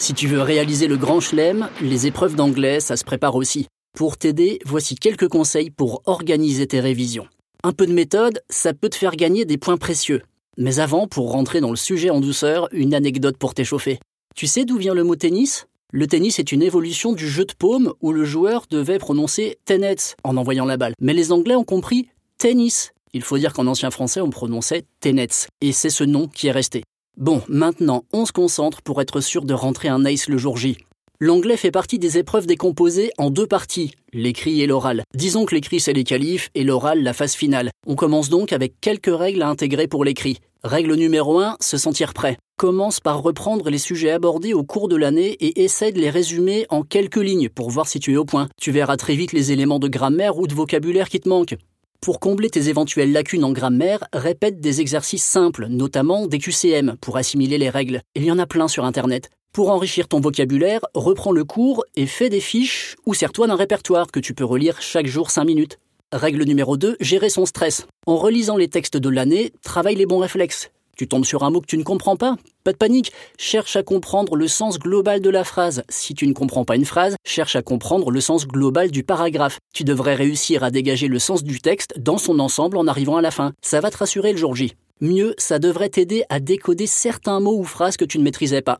Si 0.00 0.14
tu 0.14 0.28
veux 0.28 0.40
réaliser 0.40 0.86
le 0.86 0.96
grand 0.96 1.20
chelem, 1.20 1.68
les 1.82 2.06
épreuves 2.06 2.34
d'anglais, 2.34 2.80
ça 2.80 2.96
se 2.96 3.04
prépare 3.04 3.36
aussi. 3.36 3.66
Pour 3.94 4.16
t'aider, 4.16 4.58
voici 4.64 4.94
quelques 4.94 5.28
conseils 5.28 5.68
pour 5.68 6.00
organiser 6.06 6.66
tes 6.66 6.80
révisions. 6.80 7.28
Un 7.64 7.72
peu 7.72 7.86
de 7.86 7.92
méthode, 7.92 8.40
ça 8.48 8.72
peut 8.72 8.88
te 8.88 8.96
faire 8.96 9.14
gagner 9.14 9.44
des 9.44 9.58
points 9.58 9.76
précieux. 9.76 10.22
Mais 10.56 10.80
avant, 10.80 11.06
pour 11.06 11.30
rentrer 11.30 11.60
dans 11.60 11.68
le 11.68 11.76
sujet 11.76 12.08
en 12.08 12.22
douceur, 12.22 12.66
une 12.72 12.94
anecdote 12.94 13.36
pour 13.36 13.52
t'échauffer. 13.52 13.98
Tu 14.34 14.46
sais 14.46 14.64
d'où 14.64 14.78
vient 14.78 14.94
le 14.94 15.04
mot 15.04 15.16
tennis? 15.16 15.66
Le 15.92 16.06
tennis 16.06 16.38
est 16.38 16.50
une 16.50 16.62
évolution 16.62 17.12
du 17.12 17.28
jeu 17.28 17.44
de 17.44 17.52
paume 17.52 17.92
où 18.00 18.14
le 18.14 18.24
joueur 18.24 18.64
devait 18.70 18.98
prononcer 18.98 19.58
tenets 19.66 20.16
en 20.24 20.38
envoyant 20.38 20.64
la 20.64 20.78
balle. 20.78 20.94
Mais 21.02 21.12
les 21.12 21.30
Anglais 21.30 21.56
ont 21.56 21.64
compris 21.64 22.08
tennis. 22.38 22.92
Il 23.12 23.22
faut 23.22 23.36
dire 23.36 23.52
qu'en 23.52 23.66
ancien 23.66 23.90
français, 23.90 24.22
on 24.22 24.30
prononçait 24.30 24.84
tenets. 25.00 25.46
Et 25.60 25.72
c'est 25.72 25.90
ce 25.90 26.04
nom 26.04 26.26
qui 26.26 26.46
est 26.46 26.52
resté. 26.52 26.84
Bon, 27.20 27.42
maintenant, 27.48 28.04
on 28.14 28.24
se 28.24 28.32
concentre 28.32 28.80
pour 28.80 29.02
être 29.02 29.20
sûr 29.20 29.44
de 29.44 29.52
rentrer 29.52 29.88
un 29.88 30.06
ace 30.06 30.26
le 30.26 30.38
jour 30.38 30.56
J. 30.56 30.78
L'anglais 31.20 31.58
fait 31.58 31.70
partie 31.70 31.98
des 31.98 32.16
épreuves 32.16 32.46
décomposées 32.46 33.10
en 33.18 33.28
deux 33.28 33.46
parties, 33.46 33.92
l'écrit 34.14 34.62
et 34.62 34.66
l'oral. 34.66 35.02
Disons 35.14 35.44
que 35.44 35.54
l'écrit 35.54 35.80
c'est 35.80 35.92
les 35.92 36.02
qualifs 36.02 36.48
et 36.54 36.64
l'oral 36.64 37.02
la 37.02 37.12
phase 37.12 37.34
finale. 37.34 37.72
On 37.86 37.94
commence 37.94 38.30
donc 38.30 38.54
avec 38.54 38.80
quelques 38.80 39.14
règles 39.14 39.42
à 39.42 39.50
intégrer 39.50 39.86
pour 39.86 40.02
l'écrit. 40.02 40.38
Règle 40.64 40.94
numéro 40.94 41.40
1, 41.40 41.58
se 41.60 41.76
sentir 41.76 42.14
prêt. 42.14 42.38
Commence 42.56 43.00
par 43.00 43.22
reprendre 43.22 43.68
les 43.68 43.76
sujets 43.76 44.12
abordés 44.12 44.54
au 44.54 44.64
cours 44.64 44.88
de 44.88 44.96
l'année 44.96 45.32
et 45.40 45.62
essaie 45.62 45.92
de 45.92 46.00
les 46.00 46.08
résumer 46.08 46.64
en 46.70 46.84
quelques 46.84 47.16
lignes 47.16 47.50
pour 47.50 47.68
voir 47.68 47.86
si 47.86 48.00
tu 48.00 48.14
es 48.14 48.16
au 48.16 48.24
point. 48.24 48.48
Tu 48.58 48.70
verras 48.70 48.96
très 48.96 49.14
vite 49.14 49.34
les 49.34 49.52
éléments 49.52 49.78
de 49.78 49.88
grammaire 49.88 50.38
ou 50.38 50.46
de 50.46 50.54
vocabulaire 50.54 51.10
qui 51.10 51.20
te 51.20 51.28
manquent. 51.28 51.56
Pour 52.00 52.18
combler 52.18 52.48
tes 52.48 52.70
éventuelles 52.70 53.12
lacunes 53.12 53.44
en 53.44 53.52
grammaire, 53.52 54.04
répète 54.14 54.58
des 54.58 54.80
exercices 54.80 55.22
simples, 55.22 55.66
notamment 55.66 56.26
des 56.26 56.38
QCM, 56.38 56.96
pour 56.98 57.18
assimiler 57.18 57.58
les 57.58 57.68
règles. 57.68 58.00
Il 58.14 58.24
y 58.24 58.32
en 58.32 58.38
a 58.38 58.46
plein 58.46 58.68
sur 58.68 58.86
Internet. 58.86 59.28
Pour 59.52 59.70
enrichir 59.70 60.08
ton 60.08 60.18
vocabulaire, 60.18 60.80
reprends 60.94 61.32
le 61.32 61.44
cours 61.44 61.84
et 61.96 62.06
fais 62.06 62.30
des 62.30 62.40
fiches 62.40 62.96
ou 63.04 63.12
sers-toi 63.12 63.48
d'un 63.48 63.54
répertoire 63.54 64.10
que 64.10 64.18
tu 64.18 64.32
peux 64.32 64.46
relire 64.46 64.80
chaque 64.80 65.08
jour 65.08 65.30
5 65.30 65.44
minutes. 65.44 65.76
Règle 66.10 66.44
numéro 66.44 66.78
2, 66.78 66.96
gérer 67.00 67.28
son 67.28 67.44
stress. 67.44 67.86
En 68.06 68.16
relisant 68.16 68.56
les 68.56 68.68
textes 68.68 68.96
de 68.96 69.10
l'année, 69.10 69.52
travaille 69.62 69.96
les 69.96 70.06
bons 70.06 70.20
réflexes. 70.20 70.70
Tu 71.00 71.08
tombes 71.08 71.24
sur 71.24 71.44
un 71.44 71.50
mot 71.50 71.62
que 71.62 71.66
tu 71.66 71.78
ne 71.78 71.82
comprends 71.82 72.16
pas? 72.16 72.36
Pas 72.62 72.72
de 72.72 72.76
panique, 72.76 73.10
cherche 73.38 73.74
à 73.74 73.82
comprendre 73.82 74.36
le 74.36 74.46
sens 74.46 74.78
global 74.78 75.22
de 75.22 75.30
la 75.30 75.44
phrase. 75.44 75.82
Si 75.88 76.12
tu 76.12 76.26
ne 76.26 76.34
comprends 76.34 76.66
pas 76.66 76.76
une 76.76 76.84
phrase, 76.84 77.16
cherche 77.24 77.56
à 77.56 77.62
comprendre 77.62 78.10
le 78.10 78.20
sens 78.20 78.46
global 78.46 78.90
du 78.90 79.02
paragraphe. 79.02 79.60
Tu 79.72 79.82
devrais 79.82 80.14
réussir 80.14 80.62
à 80.62 80.70
dégager 80.70 81.08
le 81.08 81.18
sens 81.18 81.42
du 81.42 81.62
texte 81.62 81.94
dans 81.98 82.18
son 82.18 82.38
ensemble 82.38 82.76
en 82.76 82.86
arrivant 82.86 83.16
à 83.16 83.22
la 83.22 83.30
fin. 83.30 83.54
Ça 83.62 83.80
va 83.80 83.90
te 83.90 83.96
rassurer 83.96 84.32
le 84.32 84.36
jour 84.36 84.54
J. 84.54 84.74
Mieux, 85.00 85.34
ça 85.38 85.58
devrait 85.58 85.88
t'aider 85.88 86.24
à 86.28 86.38
décoder 86.38 86.86
certains 86.86 87.40
mots 87.40 87.56
ou 87.56 87.64
phrases 87.64 87.96
que 87.96 88.04
tu 88.04 88.18
ne 88.18 88.22
maîtrisais 88.22 88.60
pas. 88.60 88.78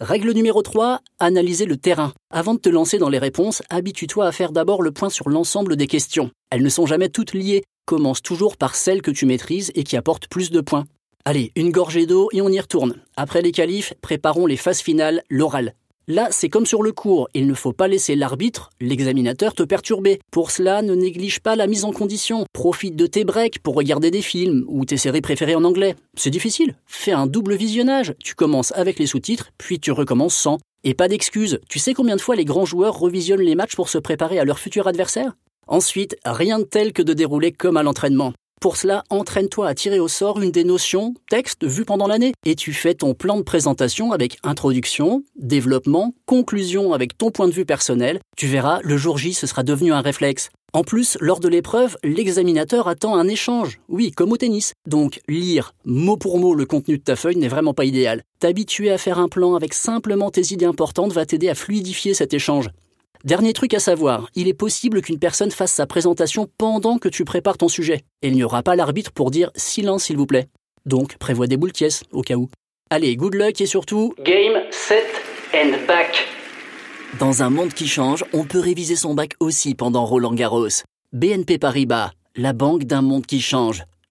Règle 0.00 0.32
numéro 0.32 0.60
3, 0.60 1.00
analyser 1.18 1.64
le 1.64 1.78
terrain. 1.78 2.12
Avant 2.28 2.52
de 2.52 2.60
te 2.60 2.68
lancer 2.68 2.98
dans 2.98 3.08
les 3.08 3.18
réponses, 3.18 3.62
habitue-toi 3.70 4.26
à 4.26 4.32
faire 4.32 4.52
d'abord 4.52 4.82
le 4.82 4.92
point 4.92 5.08
sur 5.08 5.30
l'ensemble 5.30 5.76
des 5.76 5.86
questions. 5.86 6.30
Elles 6.50 6.62
ne 6.62 6.68
sont 6.68 6.84
jamais 6.84 7.08
toutes 7.08 7.32
liées. 7.32 7.64
Commence 7.86 8.20
toujours 8.20 8.58
par 8.58 8.74
celles 8.74 9.00
que 9.00 9.10
tu 9.10 9.24
maîtrises 9.24 9.72
et 9.74 9.84
qui 9.84 9.96
apportent 9.96 10.28
plus 10.28 10.50
de 10.50 10.60
points. 10.60 10.84
Allez, 11.26 11.52
une 11.56 11.70
gorgée 11.70 12.04
d'eau 12.04 12.28
et 12.34 12.42
on 12.42 12.50
y 12.50 12.60
retourne. 12.60 12.96
Après 13.16 13.40
les 13.40 13.50
qualifs, 13.50 13.94
préparons 14.02 14.44
les 14.44 14.58
phases 14.58 14.80
finales, 14.80 15.22
l'oral. 15.30 15.74
Là, 16.06 16.28
c'est 16.30 16.50
comme 16.50 16.66
sur 16.66 16.82
le 16.82 16.92
cours, 16.92 17.30
il 17.32 17.46
ne 17.46 17.54
faut 17.54 17.72
pas 17.72 17.88
laisser 17.88 18.14
l'arbitre, 18.14 18.68
l'examinateur, 18.78 19.54
te 19.54 19.62
perturber. 19.62 20.20
Pour 20.30 20.50
cela, 20.50 20.82
ne 20.82 20.94
néglige 20.94 21.40
pas 21.40 21.56
la 21.56 21.66
mise 21.66 21.86
en 21.86 21.92
condition. 21.92 22.44
Profite 22.52 22.94
de 22.94 23.06
tes 23.06 23.24
breaks 23.24 23.60
pour 23.60 23.74
regarder 23.74 24.10
des 24.10 24.20
films 24.20 24.66
ou 24.68 24.84
tes 24.84 24.98
séries 24.98 25.22
préférées 25.22 25.54
en 25.54 25.64
anglais. 25.64 25.96
C'est 26.14 26.28
difficile. 26.28 26.76
Fais 26.84 27.12
un 27.12 27.26
double 27.26 27.54
visionnage. 27.54 28.12
Tu 28.22 28.34
commences 28.34 28.72
avec 28.72 28.98
les 28.98 29.06
sous-titres, 29.06 29.50
puis 29.56 29.80
tu 29.80 29.92
recommences 29.92 30.36
sans. 30.36 30.58
Et 30.82 30.92
pas 30.92 31.08
d'excuses. 31.08 31.58
Tu 31.70 31.78
sais 31.78 31.94
combien 31.94 32.16
de 32.16 32.20
fois 32.20 32.36
les 32.36 32.44
grands 32.44 32.66
joueurs 32.66 32.98
revisionnent 32.98 33.40
les 33.40 33.54
matchs 33.54 33.76
pour 33.76 33.88
se 33.88 33.96
préparer 33.96 34.38
à 34.38 34.44
leur 34.44 34.58
futur 34.58 34.88
adversaire? 34.88 35.32
Ensuite, 35.68 36.18
rien 36.26 36.58
de 36.58 36.64
tel 36.64 36.92
que 36.92 37.00
de 37.00 37.14
dérouler 37.14 37.50
comme 37.50 37.78
à 37.78 37.82
l'entraînement. 37.82 38.34
Pour 38.64 38.78
cela, 38.78 39.04
entraîne-toi 39.10 39.68
à 39.68 39.74
tirer 39.74 40.00
au 40.00 40.08
sort 40.08 40.40
une 40.40 40.50
des 40.50 40.64
notions, 40.64 41.12
texte, 41.28 41.64
vues 41.64 41.84
pendant 41.84 42.06
l'année. 42.06 42.32
Et 42.46 42.54
tu 42.54 42.72
fais 42.72 42.94
ton 42.94 43.12
plan 43.12 43.36
de 43.36 43.42
présentation 43.42 44.10
avec 44.10 44.38
introduction, 44.42 45.22
développement, 45.36 46.14
conclusion 46.24 46.94
avec 46.94 47.18
ton 47.18 47.30
point 47.30 47.46
de 47.46 47.52
vue 47.52 47.66
personnel. 47.66 48.20
Tu 48.38 48.46
verras, 48.46 48.80
le 48.82 48.96
jour 48.96 49.18
J, 49.18 49.34
ce 49.34 49.46
sera 49.46 49.64
devenu 49.64 49.92
un 49.92 50.00
réflexe. 50.00 50.48
En 50.72 50.82
plus, 50.82 51.18
lors 51.20 51.40
de 51.40 51.48
l'épreuve, 51.48 51.98
l'examinateur 52.02 52.88
attend 52.88 53.16
un 53.16 53.28
échange. 53.28 53.80
Oui, 53.90 54.12
comme 54.12 54.32
au 54.32 54.38
tennis. 54.38 54.72
Donc, 54.88 55.20
lire 55.28 55.74
mot 55.84 56.16
pour 56.16 56.38
mot 56.38 56.54
le 56.54 56.64
contenu 56.64 56.96
de 56.96 57.02
ta 57.02 57.16
feuille 57.16 57.36
n'est 57.36 57.48
vraiment 57.48 57.74
pas 57.74 57.84
idéal. 57.84 58.22
T'habituer 58.40 58.90
à 58.90 58.96
faire 58.96 59.18
un 59.18 59.28
plan 59.28 59.56
avec 59.56 59.74
simplement 59.74 60.30
tes 60.30 60.54
idées 60.54 60.64
importantes 60.64 61.12
va 61.12 61.26
t'aider 61.26 61.50
à 61.50 61.54
fluidifier 61.54 62.14
cet 62.14 62.32
échange. 62.32 62.70
Dernier 63.24 63.54
truc 63.54 63.72
à 63.72 63.80
savoir, 63.80 64.28
il 64.34 64.48
est 64.48 64.54
possible 64.54 65.00
qu'une 65.00 65.18
personne 65.18 65.50
fasse 65.50 65.72
sa 65.72 65.86
présentation 65.86 66.46
pendant 66.58 66.98
que 66.98 67.08
tu 67.08 67.24
prépares 67.24 67.56
ton 67.56 67.68
sujet. 67.68 68.02
Et 68.20 68.28
il 68.28 68.34
n'y 68.34 68.44
aura 68.44 68.62
pas 68.62 68.76
l'arbitre 68.76 69.12
pour 69.12 69.30
dire 69.30 69.50
silence 69.56 70.04
s'il 70.04 70.18
vous 70.18 70.26
plaît. 70.26 70.46
Donc 70.84 71.16
prévois 71.16 71.46
des 71.46 71.56
boules 71.56 71.72
au 72.12 72.20
cas 72.20 72.34
où. 72.34 72.50
Allez, 72.90 73.16
good 73.16 73.34
luck 73.34 73.62
et 73.62 73.66
surtout... 73.66 74.14
Game, 74.22 74.60
set 74.70 75.06
and 75.54 75.86
back. 75.88 76.28
Dans 77.18 77.42
un 77.42 77.48
monde 77.48 77.72
qui 77.72 77.88
change, 77.88 78.26
on 78.34 78.44
peut 78.44 78.60
réviser 78.60 78.94
son 78.94 79.14
bac 79.14 79.32
aussi 79.40 79.74
pendant 79.74 80.04
Roland 80.04 80.34
Garros. 80.34 80.84
BNP 81.14 81.56
Paribas, 81.56 82.10
la 82.36 82.52
banque 82.52 82.84
d'un 82.84 83.00
monde 83.00 83.24
qui 83.24 83.40
change. 83.40 83.84